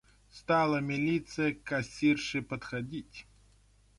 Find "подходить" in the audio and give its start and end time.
2.41-3.27